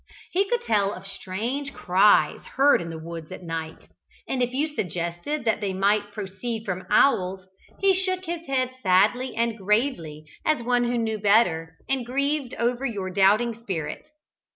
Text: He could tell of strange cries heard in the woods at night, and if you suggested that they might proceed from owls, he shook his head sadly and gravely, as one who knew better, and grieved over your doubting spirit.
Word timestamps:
He 0.31 0.49
could 0.49 0.63
tell 0.63 0.91
of 0.93 1.05
strange 1.05 1.75
cries 1.75 2.43
heard 2.57 2.81
in 2.81 2.89
the 2.89 2.97
woods 2.97 3.31
at 3.31 3.43
night, 3.43 3.87
and 4.27 4.41
if 4.41 4.51
you 4.51 4.67
suggested 4.69 5.45
that 5.45 5.61
they 5.61 5.73
might 5.73 6.11
proceed 6.11 6.65
from 6.65 6.87
owls, 6.89 7.41
he 7.79 7.93
shook 7.93 8.25
his 8.25 8.47
head 8.47 8.71
sadly 8.81 9.35
and 9.35 9.55
gravely, 9.59 10.25
as 10.43 10.63
one 10.63 10.85
who 10.85 10.97
knew 10.97 11.19
better, 11.19 11.77
and 11.87 12.03
grieved 12.03 12.55
over 12.55 12.83
your 12.83 13.11
doubting 13.11 13.53
spirit. 13.61 14.07